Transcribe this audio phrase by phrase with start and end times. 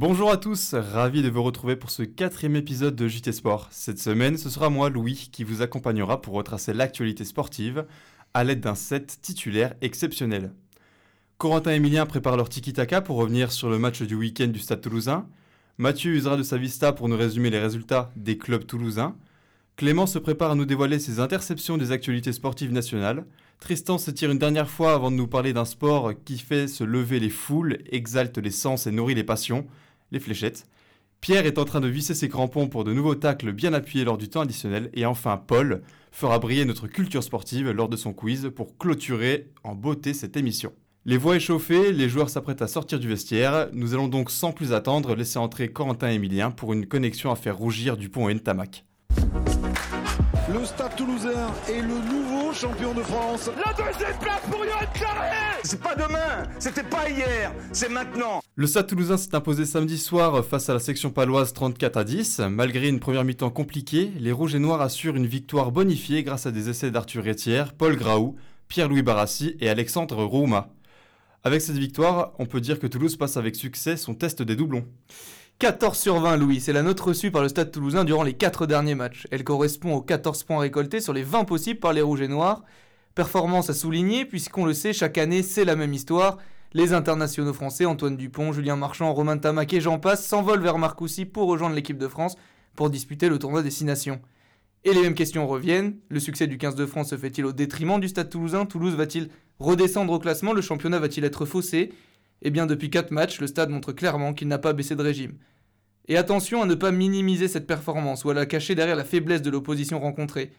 [0.00, 3.68] Bonjour à tous, ravi de vous retrouver pour ce quatrième épisode de JT Sport.
[3.70, 7.84] Cette semaine, ce sera moi, Louis, qui vous accompagnera pour retracer l'actualité sportive
[8.32, 10.54] à l'aide d'un set titulaire exceptionnel.
[11.36, 14.80] Corentin et Emilien préparent leur tiki-taka pour revenir sur le match du week-end du Stade
[14.80, 15.26] toulousain.
[15.76, 19.14] Mathieu usera de sa vista pour nous résumer les résultats des clubs toulousains.
[19.76, 23.26] Clément se prépare à nous dévoiler ses interceptions des actualités sportives nationales.
[23.60, 26.84] Tristan se tire une dernière fois avant de nous parler d'un sport qui fait se
[26.84, 29.66] lever les foules, exalte les sens et nourrit les passions,
[30.12, 30.66] les fléchettes.
[31.20, 34.16] Pierre est en train de visser ses crampons pour de nouveaux tacles bien appuyés lors
[34.16, 34.90] du temps additionnel.
[34.94, 35.82] Et enfin, Paul
[36.12, 40.72] fera briller notre culture sportive lors de son quiz pour clôturer en beauté cette émission.
[41.06, 43.68] Les voix échauffées, les joueurs s'apprêtent à sortir du vestiaire.
[43.72, 47.36] Nous allons donc sans plus attendre laisser entrer Corentin et Emilien pour une connexion à
[47.36, 48.84] faire rougir Dupont et Ntamak.
[50.52, 53.50] Le Stade Toulousain est le nouveau champion de France.
[53.64, 54.64] La deuxième place pour
[55.62, 58.40] C'est pas demain, c'était pas hier, c'est maintenant.
[58.56, 62.40] Le Stade Toulousain s'est imposé samedi soir face à la section paloise 34 à 10.
[62.50, 66.50] Malgré une première mi-temps compliquée, les Rouges et Noirs assurent une victoire bonifiée grâce à
[66.50, 68.36] des essais d'Arthur Rétière, Paul Graou,
[68.68, 70.68] Pierre-Louis Barassi et Alexandre Rouma.
[71.44, 74.86] Avec cette victoire, on peut dire que Toulouse passe avec succès son test des doublons.
[75.60, 78.64] 14 sur 20, Louis, c'est la note reçue par le Stade toulousain durant les 4
[78.64, 79.26] derniers matchs.
[79.30, 82.64] Elle correspond aux 14 points récoltés sur les 20 possibles par les Rouges et Noirs.
[83.14, 86.38] Performance à souligner, puisqu'on le sait, chaque année, c'est la même histoire.
[86.72, 91.26] Les internationaux français, Antoine Dupont, Julien Marchand, Romain Tamac et j'en passe, s'envolent vers Marcoussis
[91.26, 92.36] pour rejoindre l'équipe de France
[92.74, 94.22] pour disputer le tournoi des 6 nations.
[94.84, 95.98] Et les mêmes questions reviennent.
[96.08, 98.64] Le succès du 15 de France se fait-il au détriment du Stade toulousain?
[98.64, 100.54] Toulouse va-t-il redescendre au classement?
[100.54, 101.92] Le championnat va-t-il être faussé?
[102.40, 105.34] Eh bien, depuis 4 matchs, le Stade montre clairement qu'il n'a pas baissé de régime.
[106.10, 109.42] Et attention à ne pas minimiser cette performance ou à la cacher derrière la faiblesse
[109.42, 110.50] de l'opposition rencontrée.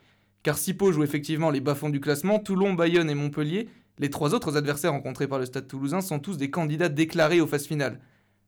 [0.44, 3.68] Car si Pau joue effectivement les bas-fonds du classement, Toulon, Bayonne et Montpellier,
[4.00, 7.48] les trois autres adversaires rencontrés par le Stade toulousain, sont tous des candidats déclarés aux
[7.48, 8.00] phases finales.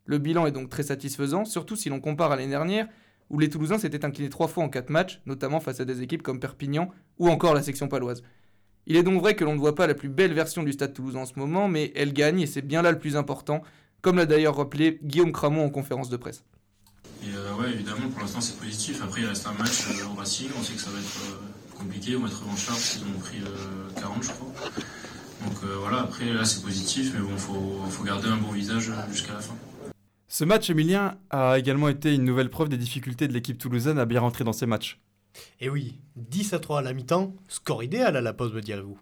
[0.06, 2.88] Le bilan est donc très satisfaisant, surtout si l'on compare à l'année dernière,
[3.30, 6.24] où les Toulousains s'étaient inclinés trois fois en quatre matchs, notamment face à des équipes
[6.24, 8.24] comme Perpignan ou encore la section paloise.
[8.88, 10.94] Il est donc vrai que l'on ne voit pas la plus belle version du Stade
[10.94, 13.62] toulousain en ce moment, mais elle gagne et c'est bien là le plus important,
[14.02, 16.46] comme l'a d'ailleurs rappelé Guillaume Cramon en conférence de presse.
[17.23, 19.01] Et euh, ouais, évidemment, pour l'instant, c'est positif.
[19.01, 20.50] Après, il reste un match euh, au Racing.
[20.59, 22.16] On sait que ça va être euh, compliqué.
[22.16, 23.38] On va être revanchards parce qu'ils ont pris
[24.00, 24.47] 40, je crois.
[25.45, 27.13] Donc voilà, après, là, c'est positif.
[27.13, 29.56] Mais bon, il faut, faut garder un bon visage jusqu'à la fin.
[30.28, 34.06] Ce match, Emilien, a également été une nouvelle preuve des difficultés de l'équipe toulousaine à
[34.06, 35.00] bien rentrer dans ces matchs.
[35.59, 38.97] Et oui, 10 à 3 à la mi-temps, score idéal à la pause me direz-vous.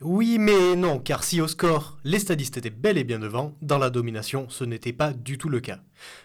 [0.00, 3.78] Oui mais non, car si au score, les stadistes étaient bel et bien devant, dans
[3.78, 5.80] la domination, ce n'était pas du tout le cas.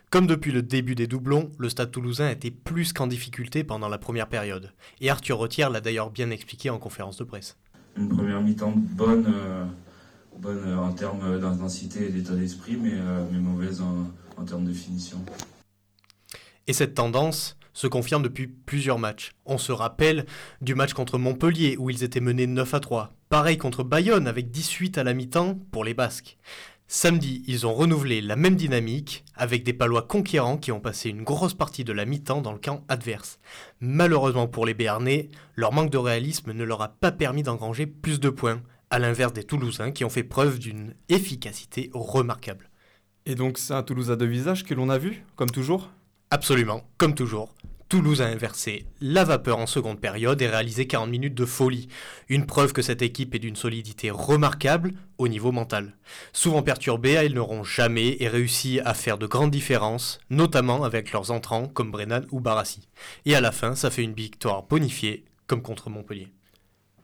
[0.10, 3.98] Comme depuis le début des doublons, le stade toulousain était plus qu'en difficulté pendant la
[3.98, 4.72] première période.
[5.02, 7.58] Et Arthur Retière l'a d'ailleurs bien expliqué en conférence de presse.
[7.98, 9.66] Une première mi-temps bonne, euh,
[10.38, 14.66] bonne euh, en termes d'intensité et d'état d'esprit, mais, euh, mais, mauvaise en, en termes
[14.66, 15.24] de finition.
[16.68, 19.34] Et cette tendance, se confirme depuis plusieurs matchs.
[19.46, 20.26] On se rappelle
[20.62, 23.14] du match contre Montpellier où ils étaient menés 9 à 3.
[23.30, 26.40] Pareil contre Bayonne avec 18 à la mi-temps pour les Basques.
[26.88, 31.24] Samedi, ils ont renouvelé la même dynamique avec des Palois conquérants qui ont passé une
[31.24, 33.40] grosse partie de la mi-temps dans le camp adverse.
[33.80, 38.20] Malheureusement pour les Béarnais, leur manque de réalisme ne leur a pas permis d'engranger plus
[38.20, 42.70] de points, à l'inverse des Toulousains qui ont fait preuve d'une efficacité remarquable.
[43.26, 45.92] Et donc c'est un Toulouse à deux visages que l'on a vu, comme toujours?
[46.32, 47.54] Absolument, comme toujours.
[47.96, 51.88] Toulouse a inversé la vapeur en seconde période et réalisé 40 minutes de folie.
[52.28, 55.96] Une preuve que cette équipe est d'une solidité remarquable au niveau mental.
[56.34, 61.32] Souvent perturbés, ils n'auront jamais et réussi à faire de grandes différences, notamment avec leurs
[61.32, 62.90] entrants comme Brennan ou Barassi.
[63.26, 66.28] Et à la fin, ça fait une victoire bonifiée, comme contre Montpellier.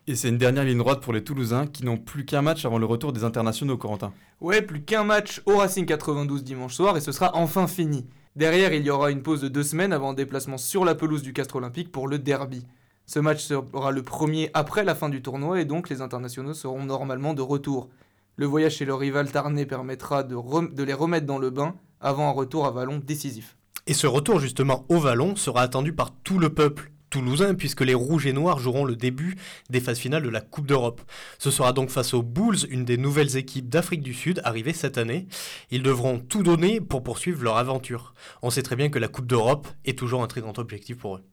[0.07, 2.79] Et c'est une dernière ligne droite pour les Toulousains qui n'ont plus qu'un match avant
[2.79, 4.11] le retour des internationaux, Corentin.
[4.41, 8.05] Ouais, plus qu'un match au Racing 92 dimanche soir et ce sera enfin fini.
[8.37, 11.21] Derrière, il y aura une pause de deux semaines avant un déplacement sur la pelouse
[11.21, 12.65] du Castre Olympique pour le derby.
[13.05, 16.85] Ce match sera le premier après la fin du tournoi et donc les internationaux seront
[16.85, 17.89] normalement de retour.
[18.37, 20.35] Le voyage chez leur rival Tarnais permettra de,
[20.73, 23.57] de les remettre dans le bain avant un retour à Vallon décisif.
[23.85, 27.93] Et ce retour justement au Vallon sera attendu par tout le peuple toulousain puisque les
[27.93, 29.35] Rouges et Noirs joueront le début
[29.69, 31.01] des phases finales de la Coupe d'Europe.
[31.37, 34.97] Ce sera donc face aux Bulls, une des nouvelles équipes d'Afrique du Sud arrivées cette
[34.97, 35.27] année.
[35.69, 38.15] Ils devront tout donner pour poursuivre leur aventure.
[38.41, 41.17] On sait très bien que la Coupe d'Europe est toujours un très grand objectif pour
[41.17, 41.23] eux.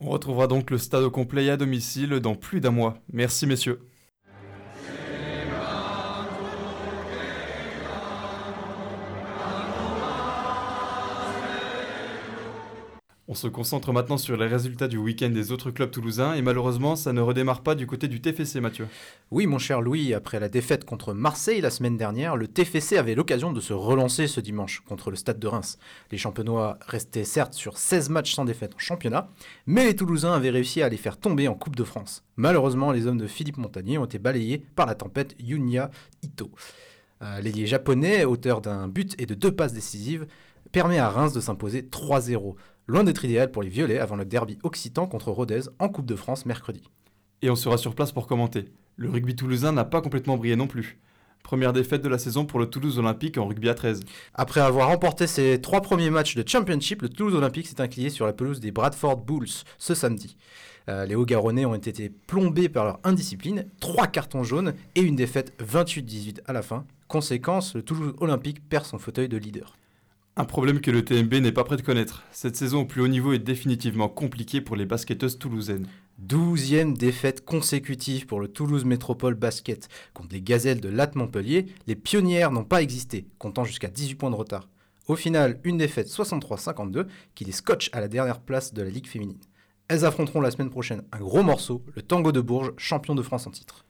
[0.00, 2.98] On retrouvera donc le stade au complet à domicile dans plus d'un mois.
[3.12, 3.80] Merci messieurs.
[13.30, 16.96] On se concentre maintenant sur les résultats du week-end des autres clubs toulousains et malheureusement
[16.96, 18.88] ça ne redémarre pas du côté du TFC Mathieu.
[19.30, 23.14] Oui mon cher Louis, après la défaite contre Marseille la semaine dernière, le TFC avait
[23.14, 25.78] l'occasion de se relancer ce dimanche contre le Stade de Reims.
[26.10, 29.28] Les champenois restaient certes sur 16 matchs sans défaite en championnat,
[29.66, 32.24] mais les Toulousains avaient réussi à les faire tomber en Coupe de France.
[32.36, 35.90] Malheureusement les hommes de Philippe Montagnier ont été balayés par la tempête Yunya
[36.22, 36.50] Ito.
[37.20, 40.26] Euh, L'ailier japonais, auteur d'un but et de deux passes décisives,
[40.72, 42.54] permet à Reims de s'imposer 3-0
[42.88, 46.16] loin d'être idéal pour les Violets avant le derby occitan contre Rodez en Coupe de
[46.16, 46.82] France mercredi.
[47.42, 48.72] Et on sera sur place pour commenter.
[48.96, 50.98] Le rugby toulousain n'a pas complètement brillé non plus.
[51.44, 54.00] Première défaite de la saison pour le Toulouse Olympique en rugby à 13.
[54.34, 58.26] Après avoir remporté ses trois premiers matchs de Championship, le Toulouse Olympique s'est incliné sur
[58.26, 60.36] la pelouse des Bradford Bulls ce samedi.
[60.88, 65.52] Euh, les Hauts-Garonnais ont été plombés par leur indiscipline, trois cartons jaunes et une défaite
[65.62, 66.84] 28-18 à la fin.
[67.06, 69.74] Conséquence, le Toulouse Olympique perd son fauteuil de leader.
[70.40, 72.22] Un problème que le TMB n'est pas prêt de connaître.
[72.30, 75.88] Cette saison au plus haut niveau est définitivement compliquée pour les basketteuses toulousaines.
[76.18, 79.88] Douzième défaite consécutive pour le Toulouse Métropole Basket.
[80.14, 84.30] Contre les gazelles de Latte Montpellier, les pionnières n'ont pas existé, comptant jusqu'à 18 points
[84.30, 84.68] de retard.
[85.08, 89.08] Au final, une défaite 63-52 qui les scotche à la dernière place de la Ligue
[89.08, 89.40] féminine.
[89.88, 93.48] Elles affronteront la semaine prochaine un gros morceau, le Tango de Bourges, champion de France
[93.48, 93.87] en titre.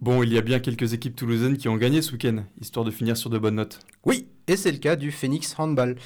[0.00, 2.90] Bon, il y a bien quelques équipes toulousaines qui ont gagné ce week-end, histoire de
[2.90, 3.80] finir sur de bonnes notes.
[4.06, 5.96] Oui, et c'est le cas du Phoenix Handball,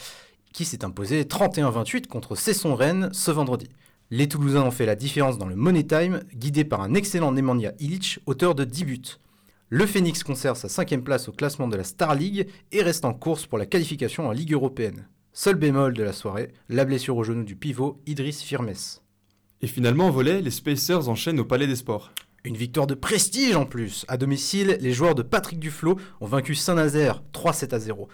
[0.53, 3.69] qui s'est imposé 31-28 contre Cesson-Rennes ce vendredi.
[4.11, 7.71] Les Toulousains ont fait la différence dans le Money Time, guidés par un excellent Nemanja
[7.79, 9.03] Ilic, auteur de 10 buts.
[9.69, 13.15] Le Phoenix conserve sa cinquième place au classement de la Star League et reste en
[13.15, 15.07] course pour la qualification en Ligue européenne.
[15.33, 18.73] Seul bémol de la soirée, la blessure au genou du pivot Idriss Firmes.
[19.63, 22.13] Et finalement, en volet, les Spacers enchaînent au Palais des Sports.
[22.47, 24.05] Une victoire de prestige en plus.
[24.07, 28.07] À domicile, les joueurs de Patrick Duflo ont vaincu Saint-Nazaire 3-7 à 0.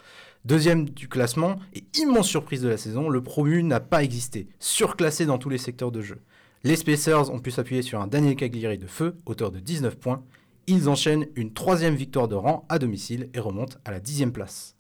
[0.44, 5.27] Deuxième du classement et immense surprise de la saison, le promu n'a pas existé, surclassé
[5.27, 6.21] dans tous les secteurs de jeu.
[6.62, 10.23] Les Spacers ont pu s'appuyer sur un Daniel Cagliari de feu, auteur de 19 points.
[10.69, 14.76] Ils enchaînent une troisième victoire de rang à domicile et remontent à la dixième place.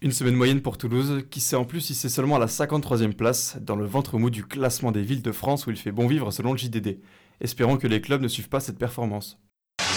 [0.00, 3.58] Une semaine moyenne pour Toulouse, qui sait en plus c'est seulement à la 53e place,
[3.60, 6.32] dans le ventre mou du classement des villes de France où il fait bon vivre
[6.32, 6.98] selon le JDD.
[7.42, 9.36] Espérons que les clubs ne suivent pas cette performance.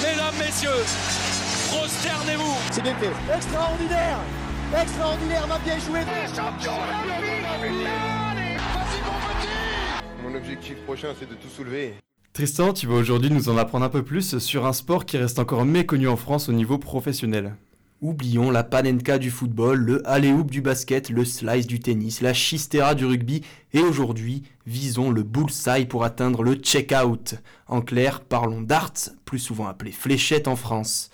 [0.02, 0.82] Mesdames, messieurs,
[1.70, 3.12] prosternez-vous C'est bien fait.
[3.36, 4.20] Extraordinaire
[4.82, 6.00] Extraordinaire, va bien joué
[10.24, 11.94] Mon objectif prochain, c'est de tout soulever.
[12.34, 15.38] Tristan, tu vas aujourd'hui nous en apprendre un peu plus sur un sport qui reste
[15.38, 17.56] encore méconnu en France au niveau professionnel.
[18.02, 22.94] Oublions la panenka du football, le alley-oop du basket, le slice du tennis, la chistera
[22.94, 27.36] du rugby et aujourd'hui, visons le bullseye pour atteindre le check-out.
[27.68, 31.10] En clair, parlons darts, plus souvent appelé fléchette en France.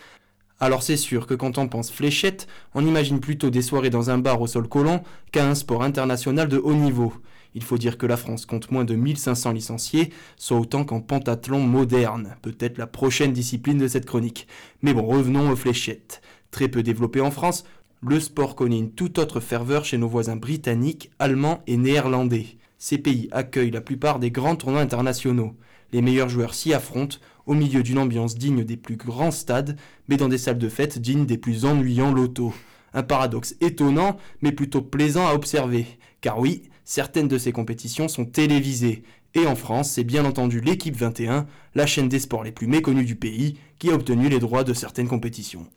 [0.60, 4.18] Alors c'est sûr que quand on pense fléchette, on imagine plutôt des soirées dans un
[4.18, 7.14] bar au sol collant qu'à un sport international de haut niveau.
[7.54, 11.60] Il faut dire que la France compte moins de 1500 licenciés, soit autant qu'en pentathlon
[11.60, 14.48] moderne, peut-être la prochaine discipline de cette chronique.
[14.82, 16.22] Mais bon, revenons aux fléchettes.
[16.52, 17.64] Très peu développé en France,
[18.04, 22.58] le sport connaît une toute autre ferveur chez nos voisins britanniques, allemands et néerlandais.
[22.78, 25.56] Ces pays accueillent la plupart des grands tournois internationaux.
[25.94, 29.78] Les meilleurs joueurs s'y affrontent, au milieu d'une ambiance digne des plus grands stades,
[30.08, 32.54] mais dans des salles de fête dignes des plus ennuyants lotos.
[32.94, 35.86] Un paradoxe étonnant, mais plutôt plaisant à observer.
[36.22, 39.04] Car oui, certaines de ces compétitions sont télévisées.
[39.36, 41.46] Et en France, c'est bien entendu l'équipe 21,
[41.76, 44.74] la chaîne des sports les plus méconnues du pays, qui a obtenu les droits de
[44.74, 45.68] certaines compétitions.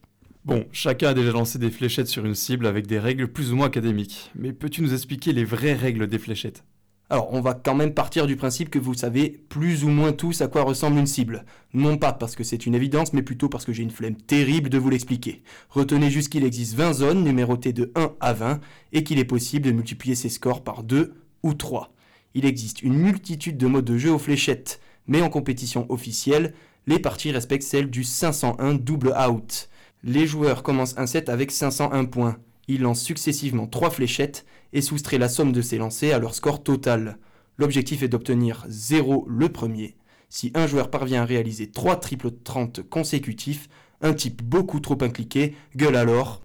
[0.44, 3.56] Bon, chacun a déjà lancé des fléchettes sur une cible avec des règles plus ou
[3.56, 6.64] moins académiques, mais peux-tu nous expliquer les vraies règles des fléchettes?
[7.08, 10.42] Alors, on va quand même partir du principe que vous savez plus ou moins tous
[10.42, 11.46] à quoi ressemble une cible.
[11.72, 14.68] Non pas parce que c'est une évidence, mais plutôt parce que j'ai une flemme terrible
[14.68, 15.42] de vous l'expliquer.
[15.70, 18.60] Retenez juste qu'il existe 20 zones numérotées de 1 à 20
[18.92, 21.94] et qu'il est possible de multiplier ces scores par 2 ou 3.
[22.34, 26.52] Il existe une multitude de modes de jeu aux fléchettes, mais en compétition officielle,
[26.86, 29.70] les parties respectent celle du 501 double out.
[30.06, 32.36] Les joueurs commencent un set avec 501 points.
[32.68, 34.44] Ils lancent successivement 3 fléchettes
[34.74, 37.16] et soustraient la somme de ces lancers à leur score total.
[37.56, 39.96] L'objectif est d'obtenir 0 le premier.
[40.28, 43.70] Si un joueur parvient à réaliser 3 triples 30 consécutifs,
[44.02, 46.42] un type beaucoup trop impliqué gueule alors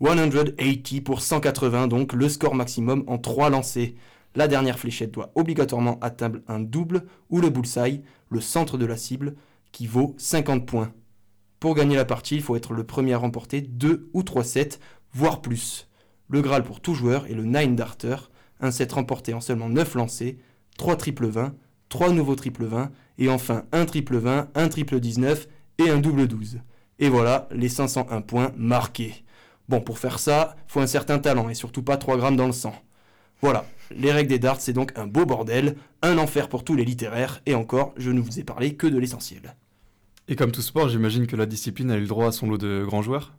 [0.00, 3.92] 180 pour 180 donc le score maximum en 3 lancers.
[4.36, 8.98] La dernière fléchette doit obligatoirement atteindre un double ou le bullseye, le centre de la
[8.98, 9.34] cible,
[9.72, 10.92] qui vaut 50 points.
[11.58, 14.78] Pour gagner la partie, il faut être le premier à remporter 2 ou 3 sets,
[15.14, 15.88] voire plus.
[16.28, 18.16] Le Graal pour tout joueur est le Nine Darter,
[18.60, 20.34] un set remporté en seulement 9 lancers,
[20.76, 21.54] 3 triple 20,
[21.88, 26.28] 3 nouveaux triple 20, et enfin un triple 20, un triple 19 et un double
[26.28, 26.60] 12.
[26.98, 29.24] Et voilà les 501 points marqués.
[29.70, 32.52] Bon, pour faire ça, faut un certain talent et surtout pas 3 grammes dans le
[32.52, 32.74] sang.
[33.42, 36.84] Voilà, les règles des darts, c'est donc un beau bordel, un enfer pour tous les
[36.84, 39.54] littéraires, et encore, je ne vous ai parlé que de l'essentiel.
[40.28, 42.58] Et comme tout sport, j'imagine que la discipline a eu le droit à son lot
[42.58, 43.34] de grands joueurs?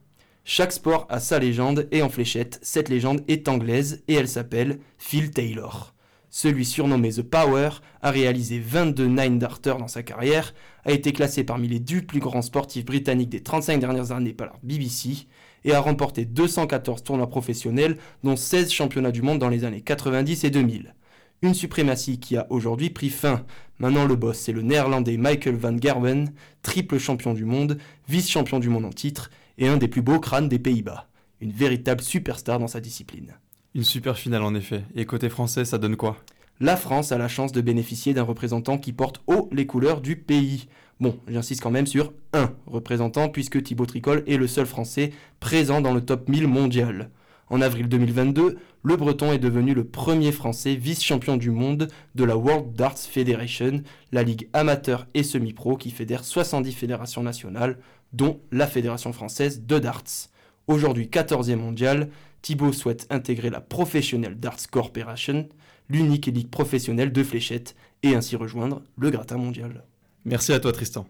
[0.45, 4.79] Chaque sport a sa légende, et en fléchette, cette légende est anglaise, et elle s'appelle
[4.97, 5.93] Phil Taylor.
[6.29, 7.69] Celui surnommé The Power
[8.01, 10.53] a réalisé 22 nine darters dans sa carrière,
[10.85, 14.47] a été classé parmi les 10 plus grands sportifs britanniques des 35 dernières années par
[14.47, 15.27] la BBC,
[15.67, 20.45] et a remporté 214 tournois professionnels, dont 16 championnats du monde dans les années 90
[20.45, 20.95] et 2000.
[21.41, 23.45] Une suprématie qui a aujourd'hui pris fin.
[23.77, 26.31] Maintenant le boss, c'est le néerlandais Michael van Gerwen,
[26.63, 30.49] triple champion du monde, vice-champion du monde en titre, et un des plus beaux crânes
[30.49, 31.09] des Pays-Bas.
[31.41, 33.33] Une véritable superstar dans sa discipline.
[33.75, 34.83] Une super finale en effet.
[34.95, 36.17] Et côté français, ça donne quoi?
[36.61, 40.15] La France a la chance de bénéficier d'un représentant qui porte haut les couleurs du
[40.15, 40.69] pays.
[40.99, 45.79] Bon, j'insiste quand même sur un représentant puisque Thibaut Tricol est le seul Français présent
[45.79, 47.11] dans le top 1000 mondial.
[47.49, 52.35] En avril 2022, le Breton est devenu le premier Français vice-champion du monde de la
[52.35, 57.77] World Darts Federation, la ligue amateur et semi-pro qui fédère 70 fédérations nationales,
[58.11, 60.29] dont la Fédération française de darts.
[60.67, 62.09] Aujourd'hui 14e mondial,
[62.41, 65.47] Thibaut souhaite intégrer la Professional Darts Corporation,
[65.89, 69.83] l'unique ligue professionnelle de fléchettes, et ainsi rejoindre le gratin mondial.
[70.27, 71.07] Merci à toi Tristan.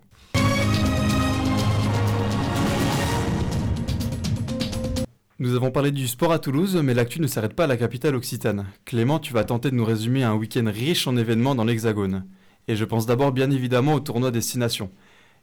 [5.40, 8.16] Nous avons parlé du sport à Toulouse, mais l'actu ne s'arrête pas à la capitale
[8.16, 8.68] occitane.
[8.86, 12.28] Clément, tu vas tenter de nous résumer un week-end riche en événements dans l'Hexagone.
[12.68, 14.92] Et je pense d'abord bien évidemment au tournoi Destination.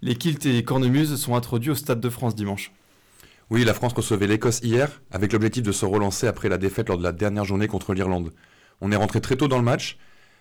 [0.02, 2.70] Les kilts et cornemuses sont introduits au Stade de France dimanche.
[3.50, 6.98] Oui, la France recevait l'Écosse hier, avec l'objectif de se relancer après la défaite lors
[6.98, 8.32] de la dernière journée contre l'Irlande.
[8.80, 9.98] On est rentré très tôt dans le match,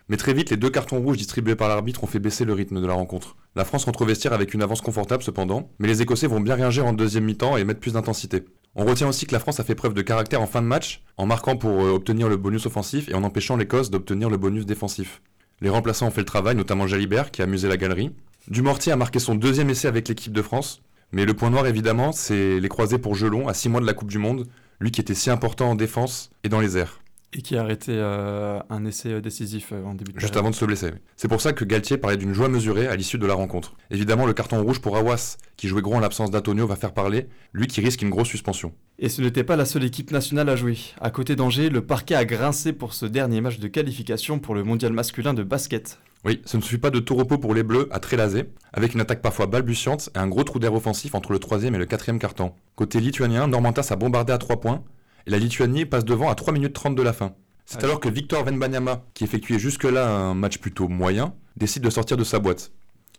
[0.09, 2.81] mais très vite, les deux cartons rouges distribués par l'arbitre ont fait baisser le rythme
[2.81, 3.35] de la rencontre.
[3.55, 6.55] La France rentre au vestiaire avec une avance confortable cependant, mais les Écossais vont bien
[6.55, 8.43] réagir en deuxième mi-temps et mettre plus d'intensité.
[8.75, 11.03] On retient aussi que la France a fait preuve de caractère en fin de match,
[11.17, 14.65] en marquant pour euh, obtenir le bonus offensif et en empêchant l'Écosse d'obtenir le bonus
[14.65, 15.21] défensif.
[15.61, 18.11] Les remplaçants ont fait le travail, notamment Jalibert qui a amusé la galerie.
[18.49, 20.81] Dumortier a marqué son deuxième essai avec l'équipe de France,
[21.11, 23.93] mais le point noir évidemment, c'est les croisés pour Gelon à 6 mois de la
[23.93, 24.47] Coupe du Monde,
[24.79, 27.02] lui qui était si important en défense et dans les airs.
[27.35, 30.51] Et qui a arrêté euh, un essai euh, décisif euh, en début de Juste avant
[30.51, 30.91] de se blesser.
[31.17, 33.73] C'est pour ça que Galtier parlait d'une joie mesurée à l'issue de la rencontre.
[33.89, 37.27] Évidemment, le carton rouge pour Awas, qui jouait gros en l'absence d'Antonio, va faire parler,
[37.51, 38.73] lui qui risque une grosse suspension.
[38.99, 40.77] Et ce n'était pas la seule équipe nationale à jouer.
[41.01, 44.63] À côté d'Angers, le parquet a grincé pour ce dernier match de qualification pour le
[44.63, 45.97] mondial masculin de basket.
[46.25, 49.01] Oui, ce ne suffit pas de tout repos pour les Bleus à Trélazé, avec une
[49.01, 52.19] attaque parfois balbutiante et un gros trou d'air offensif entre le troisième et le quatrième
[52.19, 52.53] carton.
[52.75, 54.83] Côté lituanien, Normantas a bombardé à 3 points,
[55.25, 57.33] et la Lituanie passe devant à 3 minutes 30 de la fin.
[57.65, 62.17] C'est alors que Victor Venbanyama, qui effectuait jusque-là un match plutôt moyen, décide de sortir
[62.17, 62.71] de sa boîte.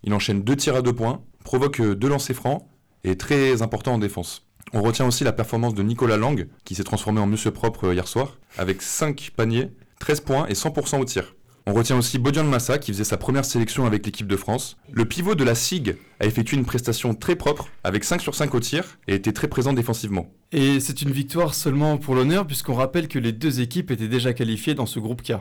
[0.02, 2.62] Il enchaîne deux tirs à deux points, provoque deux lancers francs
[3.04, 4.46] et est très important en défense.
[4.72, 8.06] On retient aussi la performance de Nicolas Lang, qui s'est transformé en monsieur propre hier
[8.06, 9.70] soir, avec 5 paniers,
[10.00, 11.34] 13 points et 100% au tir.
[11.66, 14.76] On retient aussi Bodian Massa qui faisait sa première sélection avec l'équipe de France.
[14.92, 18.54] Le pivot de la SIG a effectué une prestation très propre avec 5 sur 5
[18.54, 20.30] au tir et était très présent défensivement.
[20.52, 24.34] Et c'est une victoire seulement pour l'honneur puisqu'on rappelle que les deux équipes étaient déjà
[24.34, 25.36] qualifiées dans ce groupe K.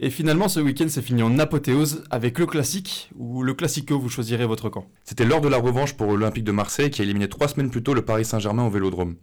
[0.00, 4.10] Et finalement ce week-end s'est fini en apothéose avec le classique ou le classico, vous
[4.10, 4.84] choisirez votre camp.
[5.04, 7.82] C'était lors de la revanche pour l'Olympique de Marseille qui a éliminé 3 semaines plus
[7.82, 9.16] tôt le Paris Saint-Germain au Vélodrome.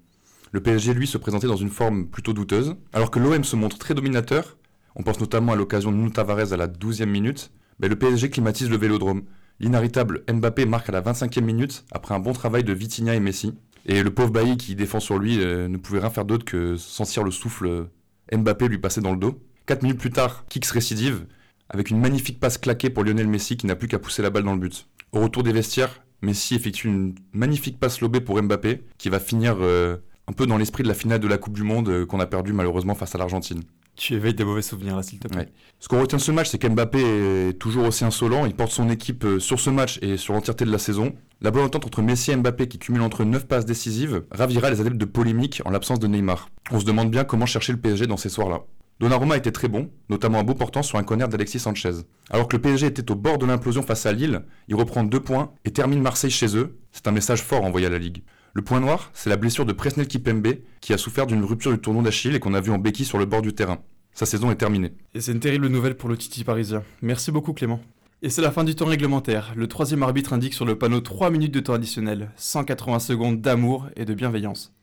[0.51, 3.77] Le PSG lui se présentait dans une forme plutôt douteuse, alors que l'OM se montre
[3.77, 4.58] très dominateur
[4.96, 8.30] on pense notamment à l'occasion de Nuno Tavares à la 12e minute, mais le PSG
[8.30, 9.24] climatise le vélodrome.
[9.60, 13.54] L'inarrêtable Mbappé marque à la 25e minute après un bon travail de Vitinha et Messi.
[13.86, 16.75] Et le pauvre Bailly qui défend sur lui euh, ne pouvait rien faire d'autre que
[16.75, 17.88] sentir le souffle
[18.34, 19.40] Mbappé lui passer dans le dos.
[19.68, 21.25] 4 minutes plus tard, Kicks récidive,
[21.70, 24.44] avec une magnifique passe claquée pour Lionel Messi qui n'a plus qu'à pousser la balle
[24.44, 24.88] dans le but.
[25.12, 29.58] Au retour des vestiaires, Messi effectue une magnifique passe lobée pour Mbappé qui va finir
[29.60, 29.98] euh,
[30.28, 32.25] un peu dans l'esprit de la finale de la Coupe du Monde euh, qu'on a
[32.25, 33.62] perdu malheureusement face à l'Argentine.
[33.96, 35.48] Tu éveilles des mauvais souvenirs là, s'il te plaît.
[35.80, 38.46] Ce qu'on retient de ce match, c'est qu'Mbappé est toujours aussi insolent.
[38.46, 41.14] Il porte son équipe euh, sur ce match et sur l'entièreté de la saison.
[41.42, 44.82] La bonne entente entre Messi et Mbappé, qui cumule entre 9 passes décisives, ravira les
[44.82, 46.50] adeptes de polémique en l'absence de Neymar.
[46.72, 48.64] On se demande bien comment chercher le PSG dans ces soirs-là.
[49.00, 51.92] Donnarumma était très bon, notamment un beau portant sur un corner d'Alexis Sanchez.
[52.30, 55.20] Alors que le PSG était au bord de l'implosion face à Lille, il reprend deux
[55.20, 56.78] points et termine Marseille chez eux.
[56.94, 58.24] C'est un message fort envoyé à la Ligue.
[58.57, 60.47] Le point noir, c'est la blessure de Presnel Kipembe,
[60.79, 63.17] qui a souffert d'une rupture du tournoi d'Achille et qu'on a vu en béquille sur
[63.17, 63.79] le bord du terrain.
[64.13, 64.93] Sa saison est terminée.
[65.13, 66.81] Et c'est une terrible nouvelle pour le Titi parisien.
[67.01, 67.81] Merci beaucoup Clément.
[68.21, 69.51] Et c'est la fin du temps réglementaire.
[69.57, 73.89] Le troisième arbitre indique sur le panneau 3 minutes de temps additionnel, 180 secondes d'amour
[73.97, 74.74] et de bienveillance.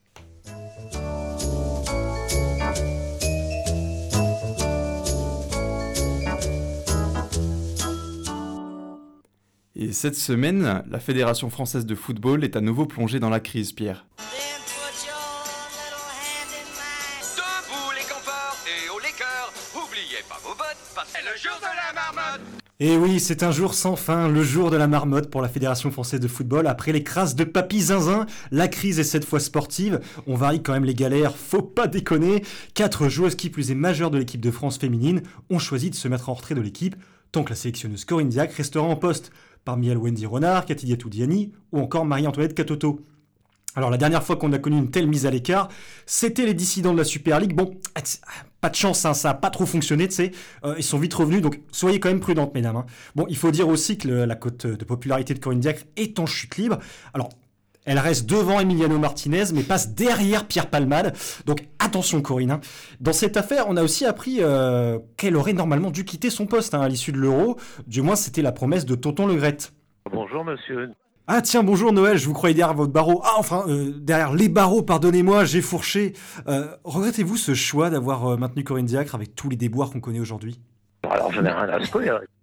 [9.82, 13.72] Et cette semaine, la Fédération française de football est à nouveau plongée dans la crise,
[13.72, 14.06] Pierre.
[22.78, 25.48] Et eh oui, c'est un jour sans fin, le jour de la marmotte pour la
[25.48, 26.68] Fédération française de football.
[26.68, 29.98] Après les crasses de Papy Zinzin, la crise est cette fois sportive.
[30.28, 32.44] On varie quand même les galères, faut pas déconner.
[32.74, 36.06] Quatre joueuses qui plus est majeures de l'équipe de France féminine ont choisi de se
[36.06, 36.94] mettre en retrait de l'équipe
[37.32, 39.32] tant que la sélectionneuse Corinne restera en poste.
[39.64, 43.00] Parmi elles Wendy Renard, Cathy Diatou-Diani ou encore Marie-Antoinette Catoto.
[43.74, 45.68] Alors la dernière fois qu'on a connu une telle mise à l'écart,
[46.04, 47.54] c'était les dissidents de la Super League.
[47.54, 47.74] Bon,
[48.60, 50.32] pas de chance, hein, ça n'a pas trop fonctionné, tu sais.
[50.64, 52.76] Euh, ils sont vite revenus, donc soyez quand même prudentes, mesdames.
[52.76, 52.86] Hein.
[53.14, 56.26] Bon, il faut dire aussi que la cote de popularité de Corinne Diacre est en
[56.26, 56.78] chute libre.
[57.14, 57.30] Alors,
[57.84, 61.14] elle reste devant Emiliano Martinez, mais passe derrière Pierre Palmade.
[61.46, 62.52] Donc attention Corinne.
[62.52, 62.60] Hein.
[63.00, 66.74] Dans cette affaire, on a aussi appris euh, qu'elle aurait normalement dû quitter son poste
[66.74, 67.56] à l'issue de l'Euro.
[67.86, 69.72] Du moins, c'était la promesse de Tonton Legrette.
[70.12, 70.90] Bonjour monsieur.
[71.28, 73.22] Ah tiens, bonjour Noël, je vous croyais derrière votre barreau.
[73.24, 76.14] Ah enfin, euh, derrière les barreaux, pardonnez-moi, j'ai fourché.
[76.48, 80.60] Euh, regrettez-vous ce choix d'avoir maintenu Corinne Diacre avec tous les déboires qu'on connaît aujourd'hui?
[81.08, 81.90] Alors je n'ai rien à se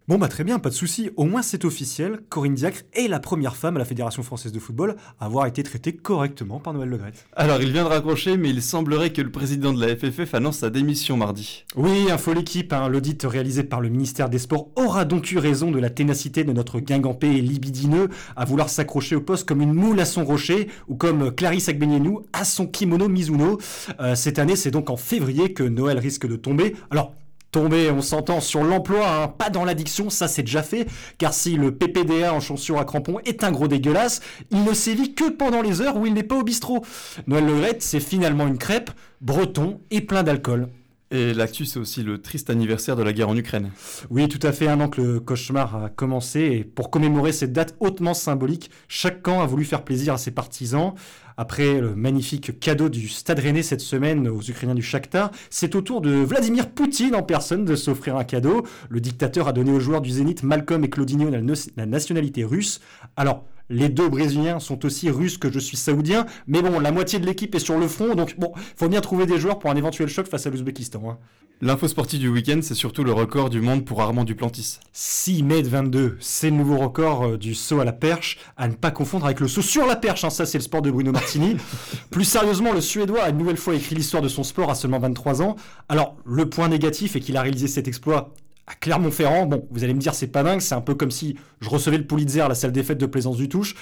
[0.10, 1.12] Bon bah très bien, pas de souci.
[1.18, 4.58] Au moins c'est officiel, Corinne Diacre est la première femme à la Fédération Française de
[4.58, 7.28] Football à avoir été traitée correctement par Noël Legrette.
[7.36, 10.58] Alors il vient de raccrocher, mais il semblerait que le président de la FFF annonce
[10.58, 11.64] sa démission mardi.
[11.76, 12.90] Oui, info l'équipe, hein.
[12.90, 16.54] l'audit réalisé par le ministère des Sports aura donc eu raison de la ténacité de
[16.54, 20.70] notre guingampé et libidineux à vouloir s'accrocher au poste comme une moule à son rocher,
[20.88, 23.60] ou comme Clarisse Agbenienou à son kimono Mizuno.
[24.00, 26.76] Euh, cette année, c'est donc en février que Noël risque de tomber.
[26.90, 27.14] Alors,
[27.52, 30.88] Tomber, on s'entend sur l'emploi, hein, pas dans l'addiction, ça c'est déjà fait,
[31.18, 35.16] car si le PPDA en chaussures à crampons est un gros dégueulasse, il ne sévit
[35.16, 36.86] que pendant les heures où il n'est pas au bistrot.
[37.26, 38.92] Noël Legrette, c'est finalement une crêpe,
[39.22, 40.70] breton et plein d'alcool.
[41.12, 43.72] Et l'actu, c'est aussi le triste anniversaire de la guerre en Ukraine.
[44.12, 46.40] Oui, tout à fait, un an que le cauchemar a commencé.
[46.40, 50.30] Et pour commémorer cette date hautement symbolique, chaque camp a voulu faire plaisir à ses
[50.30, 50.94] partisans.
[51.42, 55.80] Après le magnifique cadeau du Stade Rennais cette semaine aux Ukrainiens du Shakhtar, c'est au
[55.80, 58.68] tour de Vladimir Poutine en personne de s'offrir un cadeau.
[58.90, 62.82] Le dictateur a donné aux joueurs du Zénith Malcolm et Claudinho la nationalité russe.
[63.16, 67.20] Alors, les deux Brésiliens sont aussi russes que je suis saoudien, mais bon, la moitié
[67.20, 69.76] de l'équipe est sur le front, donc bon, faut bien trouver des joueurs pour un
[69.76, 71.02] éventuel choc face à l'Ouzbékistan.
[71.10, 71.18] Hein.
[71.62, 74.80] L'info sportive du week-end, c'est surtout le record du monde pour Armand Duplantis.
[74.94, 78.76] 6 mètres 22, c'est le nouveau record euh, du saut à la perche, à ne
[78.76, 81.12] pas confondre avec le saut sur la perche, hein, ça c'est le sport de Bruno
[81.12, 81.58] Martini.
[82.12, 85.00] Plus sérieusement, le Suédois a une nouvelle fois écrit l'histoire de son sport à seulement
[85.00, 85.58] 23 ans.
[85.90, 88.34] Alors, le point négatif est qu'il a réalisé cet exploit
[88.70, 91.36] à Clermont-Ferrand, bon, vous allez me dire, c'est pas dingue, c'est un peu comme si
[91.60, 93.76] je recevais le Pulitzer à la salle des fêtes de Plaisance du Touche.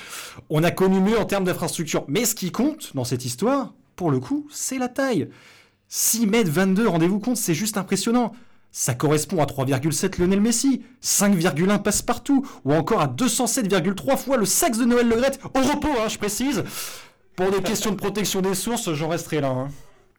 [0.50, 2.06] On a connu mieux en termes d'infrastructure.
[2.08, 5.28] Mais ce qui compte dans cette histoire, pour le coup, c'est la taille.
[5.90, 8.32] 6 mètres 22, rendez-vous compte, c'est juste impressionnant.
[8.72, 14.78] Ça correspond à 3,7 Lionel Messi, 5,1 passe-partout, ou encore à 207,3 fois le sexe
[14.78, 16.64] de Noël Legrette, au repos, hein, je précise.
[17.36, 19.50] Pour des questions de protection des sources, j'en resterai là.
[19.50, 19.68] Hein.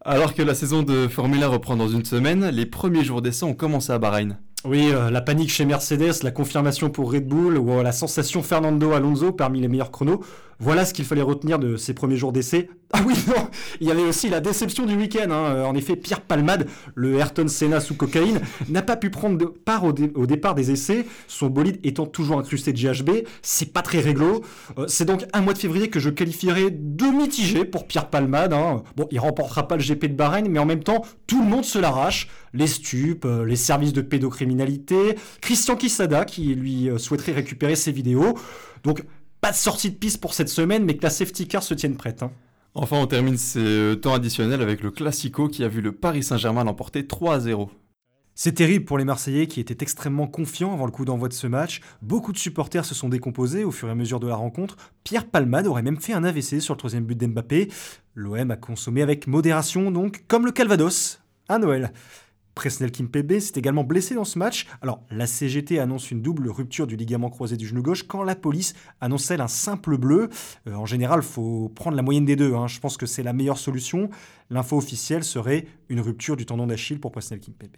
[0.05, 3.45] Alors que la saison de Formule 1 reprend dans une semaine, les premiers jours d'essai
[3.45, 4.39] ont commencé à Bahreïn.
[4.65, 8.43] Oui, euh, la panique chez Mercedes, la confirmation pour Red Bull ou euh, la sensation
[8.43, 10.25] Fernando Alonso parmi les meilleurs chronos.
[10.61, 12.69] Voilà ce qu'il fallait retenir de ces premiers jours d'essai.
[12.91, 13.51] Ah oui, non,
[13.83, 15.31] il y avait aussi la déception du week-end.
[15.31, 15.53] Hein.
[15.53, 18.41] Euh, en effet, Pierre Palmade, le Ayrton Senna sous cocaïne,
[18.71, 22.79] n'a pas pu prendre part au, départ des essais, son bolide étant toujours incrusté de
[22.79, 23.27] GHB.
[23.43, 24.43] C'est pas très réglo.
[24.87, 28.55] c'est donc un mois de février que je qualifierais de mitigé pour Pierre Palmade.
[28.55, 28.83] Hein.
[28.97, 31.67] Bon, il remportera pas le GP de Bahreïn, mais en même temps, tout le monde
[31.67, 32.31] se l'arrache.
[32.55, 38.35] Les stupes, les services de pédocriminalité, Christian Kisada qui lui souhaiterait récupérer ses vidéos.
[38.83, 39.03] Donc
[39.41, 41.97] pas de sortie de piste pour cette semaine, mais que la safety car se tienne
[41.97, 42.23] prête.
[42.23, 42.33] Hein.
[42.75, 46.23] Enfin, on termine ces euh, temps additionnels avec le Classico qui a vu le Paris
[46.23, 47.71] Saint-Germain l'emporter 3 à 0.
[48.41, 51.49] C'est terrible pour les Marseillais qui étaient extrêmement confiants avant le coup d'envoi de ce
[51.49, 51.81] match.
[52.03, 54.77] Beaucoup de supporters se sont décomposés au fur et à mesure de la rencontre.
[55.03, 57.69] Pierre Palmade aurait même fait un AVC sur le troisième but d'Mbappé.
[58.15, 61.93] L'OM a consommé avec modération, donc, comme le Calvados à Noël.
[62.59, 64.67] Presnel Kimpembe s'est également blessé dans ce match.
[64.83, 68.35] Alors, la CGT annonce une double rupture du ligament croisé du genou gauche quand la
[68.35, 70.29] police annonce elle un simple bleu.
[70.67, 72.55] Euh, en général, faut prendre la moyenne des deux.
[72.55, 72.67] Hein.
[72.67, 74.11] Je pense que c'est la meilleure solution.
[74.51, 77.77] L'info officielle serait une rupture du tendon d'Achille pour Presnel Kimpembe.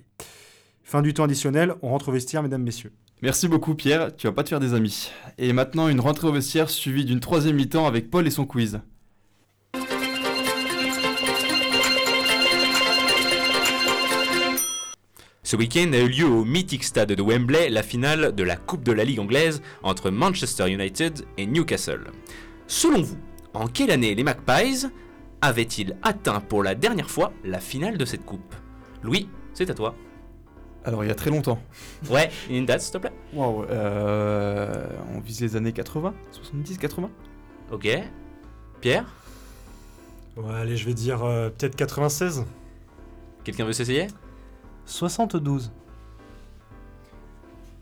[0.83, 2.93] Fin du temps additionnel, on rentre au vestiaire, mesdames, messieurs.
[3.21, 5.11] Merci beaucoup Pierre, tu vas pas te faire des amis.
[5.37, 8.81] Et maintenant une rentrée au vestiaire suivie d'une troisième mi-temps avec Paul et son quiz.
[15.51, 18.85] Ce week-end a eu lieu au mythique stade de Wembley la finale de la Coupe
[18.85, 22.13] de la Ligue anglaise entre Manchester United et Newcastle.
[22.69, 23.19] Selon vous,
[23.53, 24.87] en quelle année les Magpies
[25.41, 28.55] avaient-ils atteint pour la dernière fois la finale de cette coupe?
[29.03, 29.97] Louis, c'est à toi.
[30.85, 31.61] Alors il y a très longtemps.
[32.09, 33.13] Ouais, une date s'il te plaît.
[33.35, 34.87] Waouh, euh,
[35.17, 37.11] on vise les années 80, 70, 80
[37.73, 37.89] Ok.
[38.81, 39.13] Pierre?
[40.37, 42.45] Ouais, allez, je vais dire euh, peut-être 96.
[43.43, 44.07] Quelqu'un veut s'essayer?
[44.91, 45.71] 72.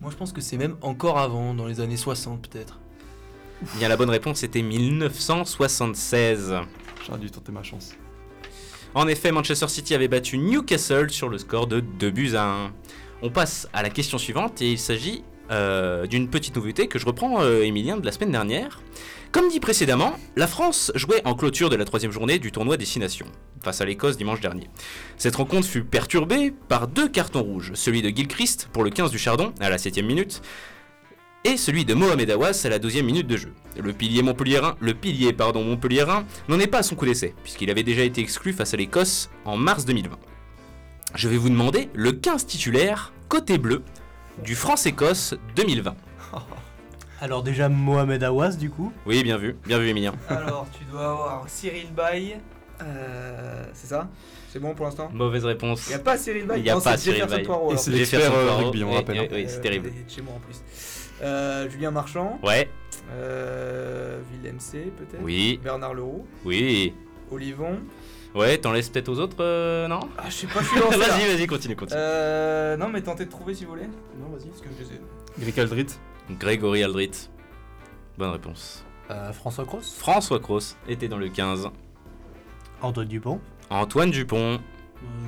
[0.01, 2.79] Moi, je pense que c'est même encore avant, dans les années 60 peut-être.
[3.77, 6.55] Bien, la bonne réponse était 1976.
[7.05, 7.95] J'aurais dû tenter ma chance.
[8.95, 12.73] En effet, Manchester City avait battu Newcastle sur le score de 2 buts à 1.
[13.23, 17.07] On passe à la question suivante et il s'agit euh, d'une petite nouveauté que je
[17.07, 18.81] reprends, euh, Emilien, de la semaine dernière.
[19.33, 23.27] Comme dit précédemment, la France jouait en clôture de la troisième journée du tournoi Destination,
[23.63, 24.69] face à l'Écosse dimanche dernier.
[25.17, 29.19] Cette rencontre fut perturbée par deux cartons rouges, celui de Gilchrist pour le 15 du
[29.19, 30.41] Chardon à la 7ème minute,
[31.45, 33.53] et celui de Mohamed Awas à la 12e minute de jeu.
[33.79, 34.77] Le pilier montpelliérain
[36.49, 39.31] n'en est pas à son coup d'essai, puisqu'il avait déjà été exclu face à l'Écosse
[39.45, 40.19] en mars 2020.
[41.15, 43.83] Je vais vous demander le 15 titulaire, côté bleu,
[44.45, 45.95] du France-Écosse 2020.
[47.21, 48.93] Alors déjà Mohamed Awas du coup.
[49.07, 50.13] Oui, bien vu, bien vu Emilien.
[50.29, 52.39] Alors, tu dois avoir Cyril Bay.
[52.83, 54.09] euh, c'est ça?
[54.51, 55.11] C'est bon pour l'instant?
[55.13, 55.87] Mauvaise réponse.
[55.87, 57.43] Il n'y a pas Cyril Bay Il n'y a Non, pas Cyril Bay.
[57.43, 59.21] Poirot, c'est l'expert, euh, rugby, on Oui, rappelle.
[59.21, 59.91] oui, oui, c'est Euh, terrible.
[60.09, 60.63] chez moi en plus.
[61.23, 62.39] Euh, Julien Marchand.
[62.43, 62.71] Ouais,
[63.13, 65.21] Euh, Willem C peut-être.
[65.23, 65.59] Oui.
[65.63, 66.27] Bernard Leroux.
[66.45, 66.95] oui.
[67.31, 67.79] Olivon.
[68.35, 70.97] Ouais, t'en laisses peut-être aux autres, euh, non Ah, je sais pas, je suis lancé.
[70.99, 71.99] Vas-y, vas-y, continue, continue.
[72.01, 73.87] Euh, non, mais tentez de trouver si vous voulez.
[74.21, 75.61] Non, vas-y, parce que je les ai.
[75.61, 75.87] Aldrit.
[76.39, 77.31] Grégory Aldrit.
[78.19, 78.85] Bonne réponse.
[79.11, 79.95] Euh, François Cross.
[79.99, 81.71] François Cross était dans le 15.
[82.83, 83.41] Antoine Dupont.
[83.71, 84.55] Antoine Dupont.
[84.55, 84.59] Euh,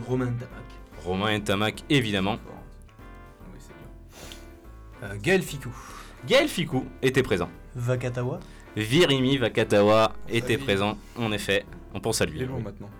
[0.07, 0.65] Romain Tamac.
[1.05, 2.37] Romain Ntamak, évidemment.
[3.53, 3.73] Oui, c'est
[5.01, 5.09] bien.
[5.11, 5.71] Euh, Gaël Ficou.
[6.27, 7.49] Gaël Ficou était présent.
[7.75, 8.41] Vakatawa.
[8.76, 11.64] Virimi Vakatawa était présent, en effet.
[11.94, 12.42] On pense à Il lui.
[12.42, 12.90] est loin maintenant.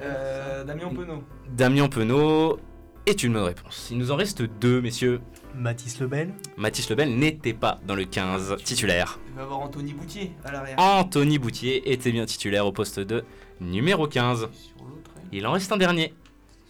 [0.00, 1.22] Euh, Damien Penaud.
[1.50, 2.58] Damien Penaud
[3.06, 3.88] est une bonne réponse.
[3.90, 5.20] Il nous en reste deux, messieurs.
[5.54, 6.32] Mathis Lebel.
[6.56, 9.18] Mathis Lebel n'était pas dans le 15 titulaire.
[9.30, 10.78] Il va avoir Anthony Boutier à l'arrière.
[10.78, 13.24] Anthony Boutier était bien titulaire au poste de
[13.60, 14.48] numéro 15.
[14.52, 15.20] Sur l'autre, hein.
[15.32, 16.14] Il en reste un dernier.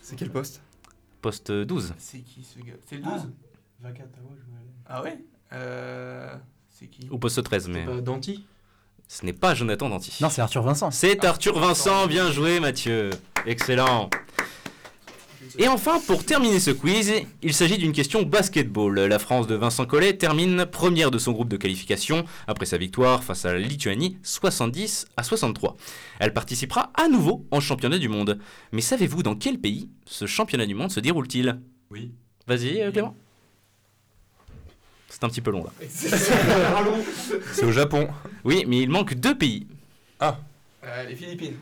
[0.03, 0.63] C'est quel poste?
[1.21, 1.95] Poste 12.
[1.99, 2.73] C'est qui ce gars?
[2.87, 3.31] C'est le 12
[3.81, 4.43] Vakatawa, je
[4.87, 5.19] Ah ouais?
[5.53, 6.37] Euh.
[6.81, 8.45] C'est qui Ou poste 13, mais Pas Danti
[9.13, 10.13] ce n'est pas Jonathan Danty.
[10.21, 10.93] Non, c'est Arthur Vincent.
[10.93, 13.11] C'est Arthur Vincent, bien joué Mathieu.
[13.45, 14.09] Excellent.
[15.59, 17.13] Et enfin, pour terminer ce quiz,
[17.43, 19.01] il s'agit d'une question basketball.
[19.01, 23.25] La France de Vincent Collet termine première de son groupe de qualification après sa victoire
[23.25, 25.77] face à la Lituanie 70 à 63.
[26.21, 28.39] Elle participera à nouveau en championnat du monde.
[28.71, 31.61] Mais savez-vous dans quel pays ce championnat du monde se déroule-t-il?
[31.91, 32.13] Oui.
[32.47, 33.17] Vas-y euh, Clément.
[35.11, 35.71] C'est un petit peu long là.
[37.53, 38.09] C'est au Japon.
[38.45, 39.67] Oui, mais il manque deux pays.
[40.23, 40.31] Euh,
[41.09, 41.55] Les Philippines.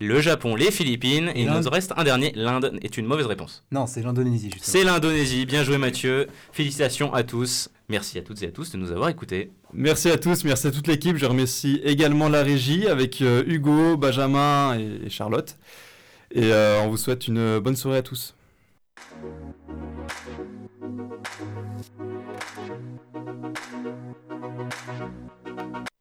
[0.00, 2.32] Le Japon, les Philippines, et il nous en reste un dernier.
[2.34, 3.62] L'Inde est une mauvaise réponse.
[3.70, 4.62] Non, c'est l'Indonésie, justement.
[4.64, 5.46] C'est l'Indonésie.
[5.46, 6.26] Bien joué Mathieu.
[6.52, 7.68] Félicitations à tous.
[7.88, 9.52] Merci à toutes et à tous de nous avoir écoutés.
[9.72, 11.16] Merci à tous, merci à toute l'équipe.
[11.18, 15.56] Je remercie également la régie avec euh, Hugo, Benjamin et, et Charlotte.
[16.32, 18.34] Et euh, on vous souhaite une bonne soirée à tous.
[20.92, 21.24] よい
[21.84, 25.91] しょ。